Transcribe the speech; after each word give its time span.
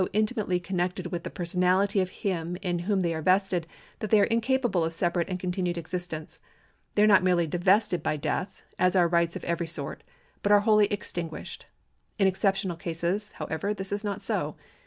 The 0.01 0.05
latter 0.05 0.09
are 0.13 0.17
in 0.17 0.19
almost 0.19 0.39
all 0.39 0.47
cases 0.47 0.49
so 0.49 0.53
intimately 0.55 0.59
connected 0.67 1.11
with 1.11 1.23
the 1.23 1.29
personality 1.29 1.99
of 2.01 2.09
him 2.09 2.57
in 2.63 2.79
whom 2.79 3.01
they 3.01 3.13
are 3.13 3.21
vested, 3.21 3.67
that 3.99 4.09
they 4.09 4.19
are 4.19 4.23
incapable 4.23 4.83
of 4.83 4.95
separate 4.95 5.29
and 5.29 5.39
continued 5.39 5.77
existence. 5.77 6.39
They 6.95 7.03
are 7.03 7.05
not 7.05 7.21
merely 7.21 7.45
divested 7.45 8.01
by 8.01 8.17
death 8.17 8.63
(as 8.79 8.95
are 8.95 9.07
rights 9.07 9.35
of 9.35 9.43
every 9.43 9.67
sort), 9.67 10.01
but 10.41 10.51
are 10.51 10.61
wholly 10.61 10.87
extinguished. 10.87 11.67
In 12.17 12.25
exceptional 12.25 12.77
cases, 12.77 13.33
however, 13.33 13.75
this 13.75 13.91
is 13.91 14.03
not 14.03 14.23
so. 14.23 14.55